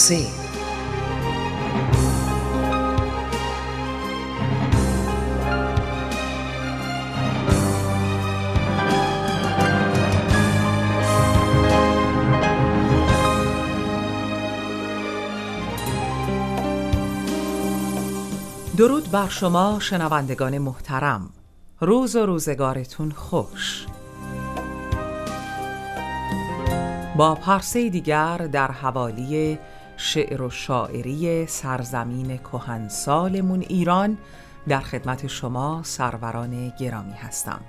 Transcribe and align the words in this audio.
پرسه 0.00 0.26
درود 18.76 19.10
بر 19.10 19.28
شما 19.28 19.78
شنوندگان 19.80 20.58
محترم. 20.58 21.30
روز 21.80 22.16
و 22.16 22.26
روزگارتون 22.26 23.10
خوش. 23.10 23.86
با 27.16 27.34
پرسه 27.34 27.88
دیگر 27.88 28.36
در 28.36 28.70
حوالی 28.70 29.58
شعر 30.02 30.42
و 30.42 30.50
شاعری 30.50 31.46
سرزمین 31.46 32.36
کهنسالمون 32.36 33.60
ایران 33.60 34.18
در 34.68 34.80
خدمت 34.80 35.26
شما 35.26 35.82
سروران 35.82 36.68
گرامی 36.68 37.12
هستم. 37.12 37.60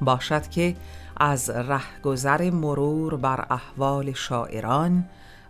باشد 0.00 0.48
که 0.48 0.76
از 1.16 1.50
رهگذر 1.50 2.50
مرور 2.50 3.16
بر 3.16 3.46
احوال 3.50 4.12
شاعران 4.12 5.08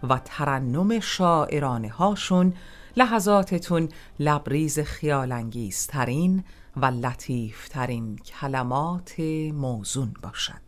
و 0.09 0.21
ترنم 0.25 1.01
شاعرانه 1.01 1.89
هاشون 1.89 2.55
لحظاتتون 2.97 3.89
لبریز 4.19 4.81
خیالانگیزترین 4.81 6.45
و 6.77 6.87
لطیفترین 6.87 8.17
کلمات 8.17 9.21
موزون 9.55 10.15
باشد. 10.23 10.65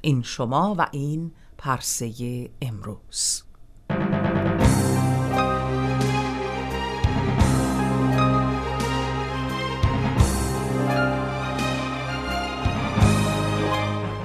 این 0.00 0.22
شما 0.22 0.74
و 0.78 0.86
این 0.92 1.32
پرسه 1.58 2.50
امروز. 2.62 3.45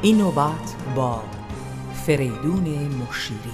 این 0.03 0.17
نوبت 0.17 0.75
با 0.95 1.23
فریدون 1.93 2.67
مشیری 2.87 3.51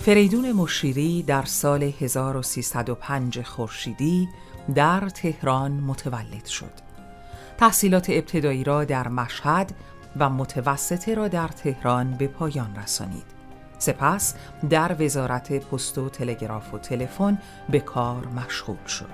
فریدون 0.00 0.52
مشیری 0.52 1.22
در 1.22 1.44
سال 1.44 1.82
1305 1.82 3.42
خورشیدی 3.42 4.28
در 4.74 5.08
تهران 5.08 5.72
متولد 5.72 6.46
شد. 6.46 6.91
تحصیلات 7.62 8.10
ابتدایی 8.10 8.64
را 8.64 8.84
در 8.84 9.08
مشهد 9.08 9.74
و 10.16 10.30
متوسطه 10.30 11.14
را 11.14 11.28
در 11.28 11.48
تهران 11.48 12.10
به 12.10 12.26
پایان 12.26 12.76
رسانید. 12.76 13.24
سپس 13.78 14.34
در 14.70 14.96
وزارت 15.02 15.52
پست 15.52 15.98
و 15.98 16.08
تلگراف 16.08 16.74
و 16.74 16.78
تلفن 16.78 17.38
به 17.68 17.80
کار 17.80 18.26
مشغول 18.26 18.86
شد. 18.86 19.08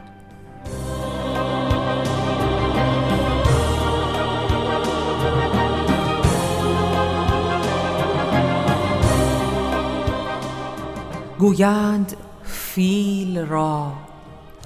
گویند 11.39 12.17
فیل 12.45 13.39
را 13.39 13.93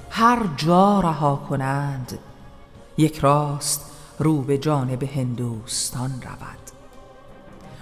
هر 0.09 0.39
جا 0.57 0.99
رها 0.99 1.35
کنند 1.49 2.19
یک 2.97 3.19
راست 3.19 3.91
رو 4.19 4.41
به 4.41 4.57
جانب 4.57 5.03
هندوستان 5.03 6.11
رود. 6.21 6.57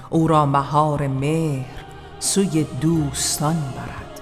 او 0.09 0.27
را 0.27 0.45
مهار 0.45 1.07
مهر 1.07 1.85
سوی 2.19 2.63
دوستان 2.63 3.55
برد. 3.55 4.21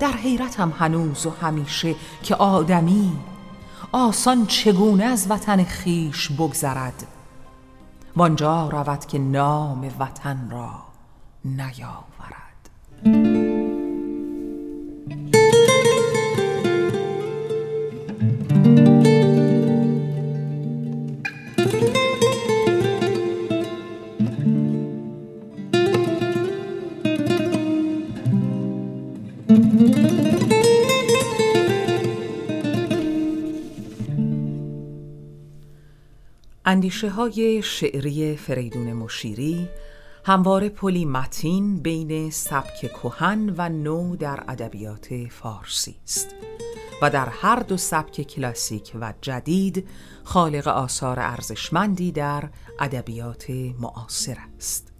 در 0.00 0.12
حیرتم 0.12 0.70
هنوز 0.78 1.26
و 1.26 1.30
همیشه 1.30 1.94
که 2.22 2.34
آدمی 2.34 3.18
آسان 3.92 4.46
چگونه 4.46 5.04
از 5.04 5.30
وطن 5.30 5.64
خیش 5.64 6.32
بگذرد. 6.32 7.06
وانجا 8.16 8.68
رود 8.68 9.06
که 9.06 9.18
نام 9.18 9.90
وطن 9.98 10.50
را 10.50 10.70
نیاورد. 11.44 12.47
اندیشه 36.68 37.10
های 37.10 37.62
شعری 37.62 38.36
فریدون 38.36 38.92
مشیری 38.92 39.68
همواره 40.24 40.68
پلی 40.68 41.04
متین 41.04 41.76
بین 41.76 42.30
سبک 42.30 42.78
کهن 42.80 43.54
و 43.58 43.68
نو 43.68 44.16
در 44.16 44.44
ادبیات 44.48 45.08
فارسی 45.30 45.96
است 46.04 46.34
و 47.02 47.10
در 47.10 47.28
هر 47.28 47.60
دو 47.60 47.76
سبک 47.76 48.22
کلاسیک 48.22 48.92
و 49.00 49.14
جدید 49.20 49.88
خالق 50.24 50.68
آثار 50.68 51.20
ارزشمندی 51.20 52.12
در 52.12 52.48
ادبیات 52.80 53.50
معاصر 53.80 54.36
است. 54.56 54.97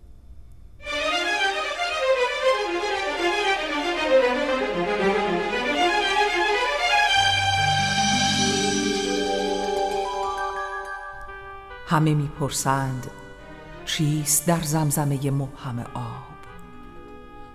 همه 11.88 12.14
می‌پرسند 12.14 13.10
چیست 13.84 14.46
در 14.46 14.60
زمزمه 14.60 15.30
مبهم 15.30 15.78
آب؟ 15.94 16.38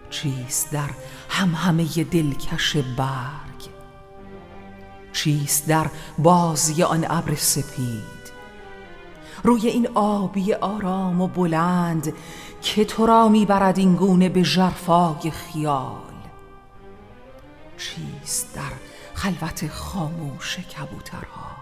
چیست 0.10 0.72
در 0.72 0.90
همهمه 1.30 2.04
دلکش 2.04 2.78
برگ؟ 2.78 3.70
چیست 5.14 5.68
در 5.68 5.88
بازی 6.18 6.84
آن 6.84 7.06
ابر 7.10 7.36
سپید؟ 7.36 8.24
روی 9.44 9.68
این 9.68 9.88
آبی 9.96 10.54
آرام 10.54 11.22
و 11.22 11.28
بلند 11.28 12.14
که 12.62 12.86
تو 12.86 13.06
را 13.06 13.30
می‌برد 13.30 13.78
این 13.80 13.96
گونه 13.96 14.30
به 14.30 14.44
ژرفای 14.44 15.32
خیال؟ 15.32 16.14
چیست 17.78 18.56
در 18.56 18.72
خلوت 19.14 19.68
خاموش 19.68 20.60
کبوترها؟ 20.60 21.53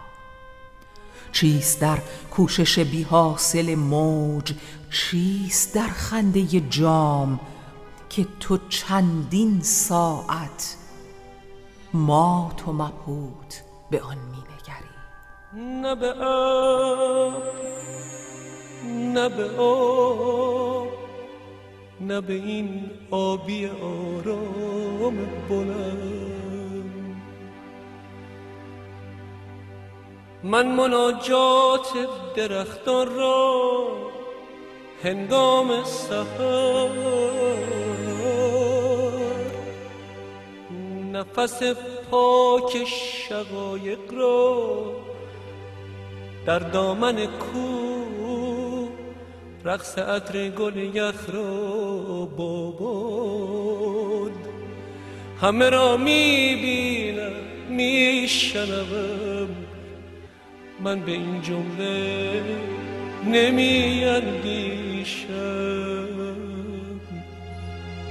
چیست 1.32 1.82
در 1.82 1.98
کوشش 2.32 2.80
بی 2.80 3.04
حاصل 3.04 3.76
موج؟ 3.76 4.54
چیست 4.92 5.76
در 5.76 5.88
خنده 5.88 6.46
جام 6.60 7.40
که 8.10 8.28
تو 8.40 8.58
چندین 8.70 9.62
ساعت 9.62 10.78
ما 11.94 12.52
تو 12.58 12.74
مبهوت 12.74 13.64
به 13.92 14.02
آن 14.02 14.18
می 14.18 14.38
نگری 14.38 14.92
نه 15.82 15.96
به 15.96 16.14
آب 16.14 17.44
نه 18.88 19.30
به 19.30 19.50
نه 22.02 22.22
به 22.22 22.34
این 22.34 22.90
آبی 23.12 23.66
آرام 23.68 25.18
بلند. 25.50 26.41
من 30.44 30.68
مناجات 30.68 31.88
درختان 32.36 33.16
را 33.16 33.88
هنگام 35.04 35.84
سهر 35.84 36.90
نفس 41.12 41.64
پاک 42.12 42.86
شقایق 42.86 44.14
را 44.14 44.84
در 46.46 46.60
دامن 46.60 47.26
کو 47.26 47.92
رقص 49.66 49.98
عطر 49.98 50.50
گل 50.50 50.78
یخ 50.78 51.30
را 51.34 52.26
باباد 52.38 53.72
همه 55.42 55.70
را 55.70 55.98
می‌بینم 55.98 57.32
میشنوم. 57.70 59.48
من 60.84 61.00
به 61.00 61.12
این 61.12 61.42
جمله 61.42 62.42
نمی 63.26 64.04
اندیشم 64.06 65.28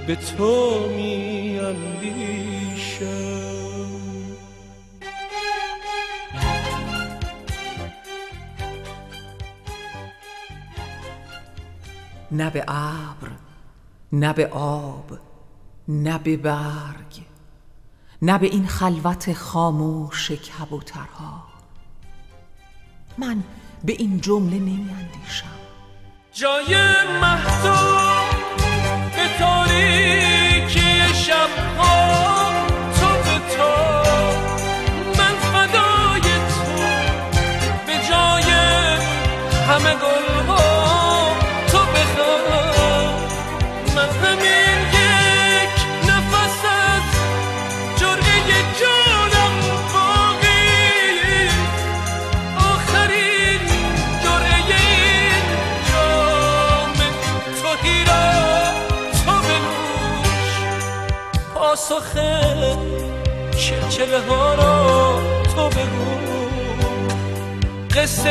به 0.07 0.17
تو 0.17 0.89
می 0.89 1.59
اندیشم 1.59 3.11
نه 12.31 12.51
به 12.51 12.65
ابر 12.69 13.31
نه 14.13 14.33
به 14.33 14.47
آب 14.53 15.19
نه 15.89 16.19
به 16.19 16.37
برگ 16.37 17.21
نه 18.23 18.39
به 18.39 18.47
این 18.47 18.67
خلوت 18.67 19.33
خاموش 19.33 20.31
کبوترها. 20.31 21.60
من 23.21 23.43
به 23.85 23.93
این 23.93 24.21
جمله 24.21 24.57
نمی 24.57 24.91
اندیشم 25.01 25.47
جای 26.33 26.77
محتوب 27.21 28.31
به 29.17 29.39
تاریکی 29.39 30.30
پاسخ 61.91 62.15
چلچله 63.57 64.21
ها 64.29 64.55
را 64.55 65.19
تو 65.55 65.69
بگو. 65.69 66.11
قصه 67.97 68.31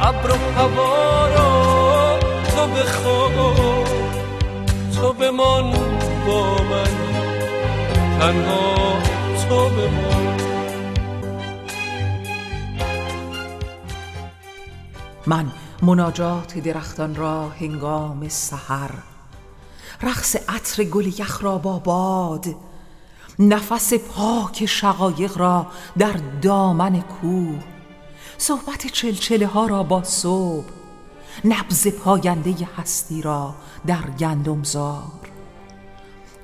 ابر 0.00 0.30
و 0.30 0.34
هوا 0.56 1.28
را 1.28 2.18
تو 2.56 2.66
بخواه 2.66 3.84
تو 4.94 5.12
بمان 5.12 5.72
با 6.26 6.54
من. 6.54 6.92
تنها 8.20 8.74
تو 9.48 9.68
بمان. 9.68 10.36
من 15.26 15.46
مناجات 15.82 16.58
درختان 16.58 17.14
را 17.14 17.48
هنگام 17.48 18.28
سحر 18.28 19.11
رقص 20.02 20.36
عطر 20.48 20.84
گل 20.84 21.06
یخ 21.06 21.42
را 21.42 21.58
با 21.58 21.78
باد 21.78 22.46
نفس 23.38 23.94
پاک 23.94 24.66
شقایق 24.66 25.38
را 25.38 25.66
در 25.98 26.12
دامن 26.42 27.00
کوه. 27.00 27.62
صحبت 28.38 28.86
چلچله 28.86 29.46
ها 29.46 29.66
را 29.66 29.82
با 29.82 30.02
صبح 30.02 30.66
نبز 31.44 31.88
پاینده 31.88 32.68
هستی 32.76 33.22
را 33.22 33.54
در 33.86 34.10
گندمزار. 34.18 35.02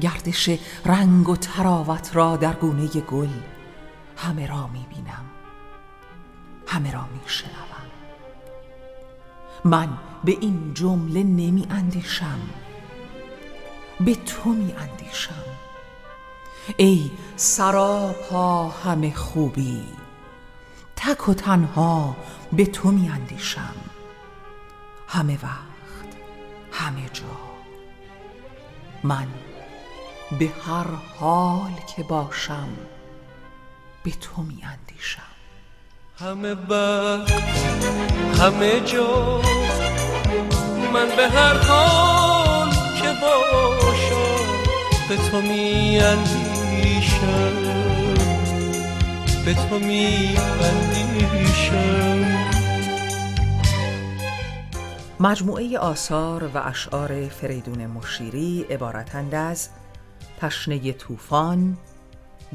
گردش 0.00 0.50
رنگ 0.84 1.28
و 1.28 1.36
تراوت 1.36 2.10
را 2.16 2.36
در 2.36 2.52
گونه 2.52 2.86
گل 2.86 3.28
همه 4.16 4.46
را 4.46 4.66
می 4.66 4.86
بینم 4.88 5.24
همه 6.66 6.92
را 6.92 7.00
می 7.00 7.20
شنوم. 7.26 7.88
من 9.64 9.88
به 10.24 10.36
این 10.40 10.74
جمله 10.74 11.22
نمی 11.22 11.66
اندیشم. 11.70 12.40
به 14.00 14.14
تو 14.14 14.50
می 14.50 14.72
اندیشم 14.72 15.44
ای 16.76 17.10
سراپا 17.36 18.68
همه 18.68 19.14
خوبی 19.14 19.84
تک 20.96 21.28
و 21.28 21.34
تنها 21.34 22.16
به 22.52 22.66
تو 22.66 22.90
می 22.90 23.08
اندیشم 23.08 23.74
همه 25.08 25.38
وقت 25.42 26.16
همه 26.72 27.08
جا. 27.12 27.24
من 29.02 29.26
به 30.38 30.50
هر 30.66 30.86
حال 31.18 31.72
که 31.96 32.02
باشم 32.02 32.68
به 34.04 34.10
تو 34.10 34.42
می 34.42 34.64
اندیشم 34.64 35.22
همه 36.20 36.54
وقت 36.54 37.32
همه 38.40 38.80
جا. 38.80 39.42
من 40.92 41.16
به 41.16 41.28
هر 41.28 41.58
حال 41.58 42.37
به 45.08 45.16
تو 45.16 45.40
می 45.40 45.98
اندیشم 45.98 47.54
به 49.44 49.54
تو 49.54 49.78
می 49.78 50.36
اندیشم 50.62 52.24
مجموعه 55.20 55.78
آثار 55.78 56.50
و 56.54 56.58
اشعار 56.64 57.28
فریدون 57.28 57.86
مشیری 57.86 58.62
عبارتند 58.70 59.34
از 59.34 59.68
تشنه 60.38 60.92
طوفان، 60.92 61.76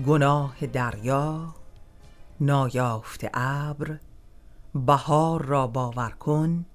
گناه 0.07 0.65
دریا، 0.65 1.55
نایافت 2.39 3.25
ابر، 3.33 3.97
بهار 4.75 5.41
را 5.41 5.67
باور 5.67 6.09
کن، 6.09 6.65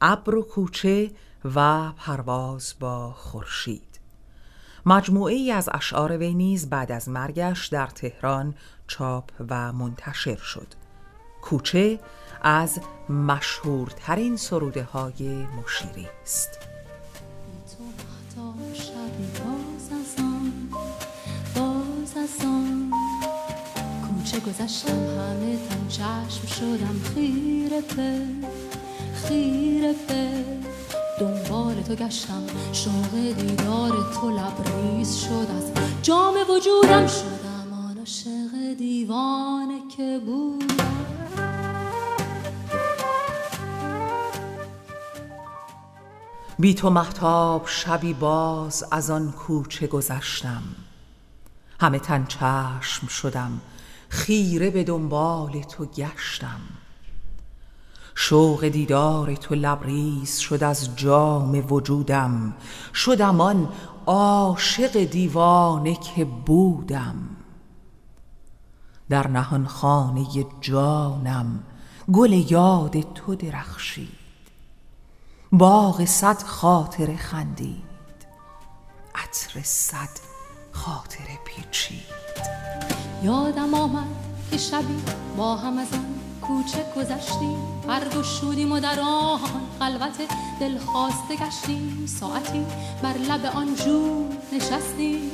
ابر 0.00 0.34
و 0.34 0.42
کوچه 0.42 1.10
و 1.54 1.92
پرواز 1.92 2.74
با 2.80 3.12
خورشید. 3.12 3.91
مجموعه 4.86 5.34
ای 5.34 5.52
از 5.52 5.68
اشعار 5.72 6.16
وی 6.16 6.34
نیز 6.34 6.70
بعد 6.70 6.92
از 6.92 7.08
مرگش 7.08 7.66
در 7.66 7.86
تهران 7.86 8.54
چاپ 8.86 9.30
و 9.48 9.72
منتشر 9.72 10.36
شد. 10.36 10.66
کوچه 11.42 12.00
از 12.42 12.80
مشهورترین 13.08 14.36
سروده 14.36 14.82
های 14.82 15.46
مشیری 15.62 16.08
است. 16.22 16.58
کوچه 24.08 24.40
گذشتم 24.40 24.92
همه 24.92 25.58
تن 25.68 25.88
چشم 25.88 26.46
شدم 26.46 27.00
خیره 27.14 27.80
به 27.90 28.22
دنبال 31.20 31.82
تو 31.82 31.94
گشتم 31.94 32.42
شوق 32.72 33.10
دیدار 33.12 34.14
تو 34.14 34.30
لبریز 34.30 35.16
شد 35.16 35.46
از 35.56 35.72
جام 36.02 36.34
وجودم. 36.48 37.06
شدم 37.06 37.72
آن 37.72 37.98
عاشق 37.98 38.74
دیوانه 38.78 39.80
که 39.96 40.20
بودم. 40.26 40.66
بی 46.58 46.74
تو 46.74 46.90
محتاب 46.90 47.66
شبی 47.66 48.14
باز 48.14 48.84
از 48.90 49.10
آن 49.10 49.32
کوچه 49.32 49.86
گذشتم. 49.86 50.62
همه 51.80 51.98
تن 51.98 52.24
چشم 52.24 53.06
شدم 53.06 53.60
خیره 54.08 54.70
به 54.70 54.84
دنبال 54.84 55.62
تو 55.62 55.86
گشتم. 55.86 56.60
شوق 58.14 58.68
دیدار 58.68 59.34
تو 59.34 59.54
لبریز 59.54 60.38
شد 60.38 60.64
از 60.64 60.96
جام 60.96 61.72
وجودم. 61.72 62.54
شدم 62.94 63.40
آن 63.40 63.68
عاشق 64.06 65.04
دیوانه 65.04 65.94
که 65.94 66.24
بودم. 66.24 67.14
در 69.08 69.28
نهان 69.28 69.66
خانه 69.66 70.26
جانم 70.60 71.62
گل 72.12 72.32
یاد 72.32 73.14
تو 73.14 73.34
درخشید. 73.34 74.08
باغ 75.52 76.04
صد 76.04 76.42
خاطر 76.42 77.16
خندید. 77.16 77.82
عطر 79.14 79.60
صد 79.62 80.20
خاطر 80.72 81.24
پیچید. 81.44 82.22
یادم 83.22 83.74
آمد 83.74 84.06
که 84.50 84.58
شبی 84.58 85.02
با 85.36 85.56
هم 85.56 85.78
از 85.78 85.92
آن 85.92 86.11
کوچه 86.42 86.84
گذشتیم 86.96 87.82
برگشودیم 87.88 88.72
و 88.72 88.80
در 88.80 89.00
آن 89.00 89.40
خلوت 89.78 90.18
دلخواسته 90.60 91.36
گشتیم. 91.36 92.06
ساعتی 92.20 92.66
بر 93.02 93.18
لب 93.18 93.56
آن 93.56 93.74
جو 93.74 94.28
نشستیم. 94.52 95.30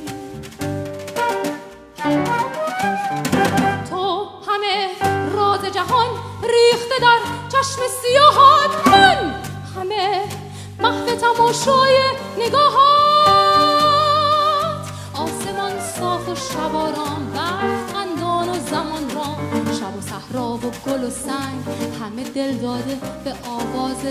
تو 3.91 4.29
همه 4.49 4.89
راز 5.33 5.65
جهان 5.65 6.09
ریخته 6.43 6.99
در 7.01 7.19
چشم 7.49 7.83
سیاهات 8.03 8.83
کن 8.85 9.35
همه 9.77 10.23
محو 10.81 11.07
تماشای 11.07 11.97
نگاهات. 12.39 13.29
آسمان 15.15 15.81
صاف 15.81 16.29
و 16.29 16.35
شباران 16.35 17.31
برف 17.35 17.93
خندان 17.93 18.49
و 18.49 18.55
زمان 18.71 19.11
را 19.15 19.37
و 19.68 19.68
صحرا 20.33 20.53
و 20.53 20.61
گل 20.61 21.05
و 21.05 21.11
سنگ 21.11 21.65
همه 22.01 22.25
دل 22.25 22.53
داده 22.53 22.99
به 23.25 23.35
آواز 23.49 24.07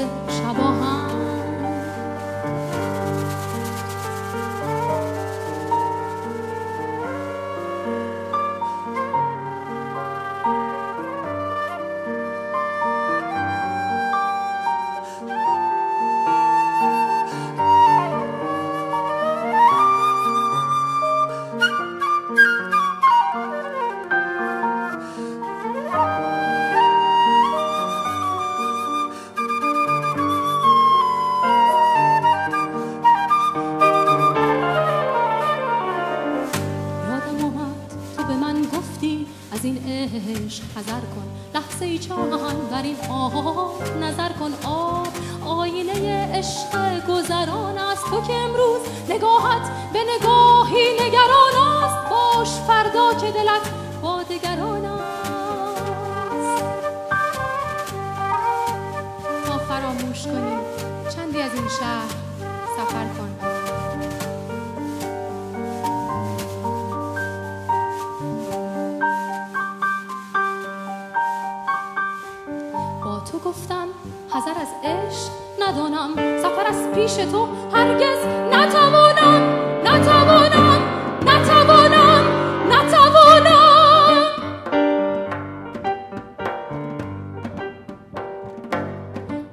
نظر 44.01 44.29
کن 44.39 44.53
آب 44.65 45.07
آینه 45.45 46.37
عشق 46.37 47.05
گذران 47.07 47.77
است. 47.77 48.05
تو 48.05 48.21
که 48.21 48.33
امروز 48.33 48.81
نگاهت 49.09 49.71
به 49.93 49.99
نگاهی 49.99 50.93
نگران 50.93 51.83
است. 51.83 52.09
باش 52.09 52.49
فردا 52.49 53.13
که 53.13 53.31
دلت 53.31 53.69
با 54.01 54.23
دگران 54.23 54.85
است. 54.85 55.31
ما 59.49 59.57
فراموش 59.57 60.23
کنیم. 60.23 60.59
چندی 61.15 61.41
از 61.41 61.53
این 61.53 61.67
شهر 61.79 62.09
سفر 62.77 63.05
کن. 63.05 63.46
از 76.69 76.91
پیش 76.95 77.13
تو 77.15 77.47
هرگز 77.73 78.25
نتوانم 78.51 79.41
نتوانم 79.85 80.81
نتوانم 81.25 82.25
نتوانم. 82.69 83.77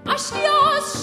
اشکی 0.07 0.39
از 0.77 1.03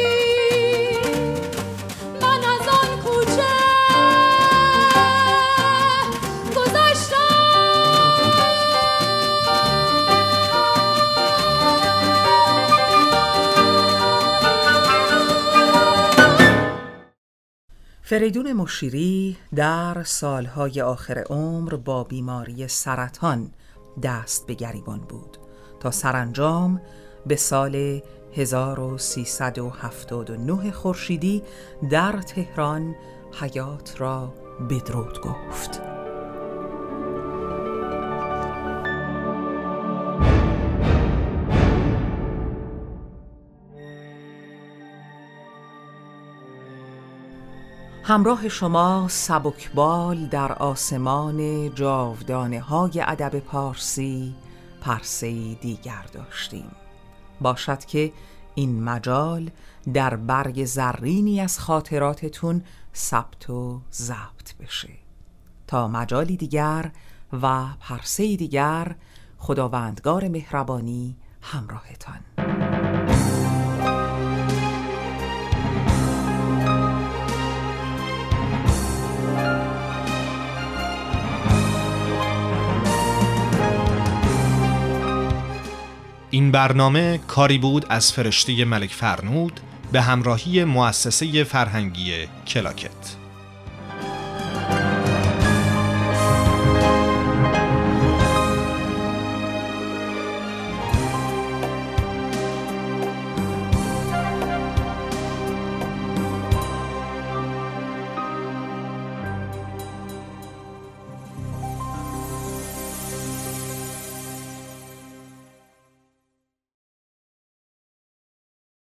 فریدون 18.11 18.53
مشیری 18.53 19.37
در 19.55 20.03
سالهای 20.03 20.81
آخر 20.81 21.23
عمر 21.29 21.75
با 21.75 22.03
بیماری 22.03 22.67
سرطان 22.67 23.51
دست 24.03 24.47
به 24.47 24.53
گریبان 24.53 24.99
بود 24.99 25.37
تا 25.79 25.91
سرانجام 25.91 26.81
به 27.25 27.35
سال 27.35 28.01
1379 28.35 30.71
خورشیدی 30.71 31.43
در 31.89 32.21
تهران 32.21 32.95
حیات 33.41 34.01
را 34.01 34.33
بدرود 34.69 35.21
گفت. 35.21 35.90
همراه 48.11 48.49
شما 48.49 49.07
سبکبال 49.09 50.25
در 50.25 50.53
آسمان 50.53 51.69
جاودانه 51.75 52.59
های 52.59 53.01
ادب 53.07 53.39
پارسی 53.39 54.35
پرسه 54.81 55.53
دیگر 55.53 56.05
داشتیم. 56.13 56.71
باشد 57.41 57.85
که 57.85 58.11
این 58.55 58.83
مجال 58.83 59.49
در 59.93 60.15
برگ 60.15 60.65
زرینی 60.65 61.41
از 61.41 61.59
خاطراتتون 61.59 62.63
ثبت 62.95 63.49
و 63.49 63.81
ضبط 63.93 64.55
بشه. 64.59 64.93
تا 65.67 65.87
مجالی 65.87 66.37
دیگر 66.37 66.91
و 67.41 67.65
پرسه 67.79 68.35
دیگر 68.35 68.95
خداوندگار 69.37 70.27
مهربانی 70.27 71.17
همراهتان. 71.41 72.70
این 86.31 86.51
برنامه 86.51 87.19
کاری 87.27 87.57
بود 87.57 87.85
از 87.89 88.11
فرشته 88.11 88.65
ملک 88.65 88.89
فرنود 88.89 89.59
به 89.91 90.01
همراهی 90.01 90.63
مؤسسه 90.63 91.43
فرهنگی 91.43 92.27
کلاکت. 92.47 93.20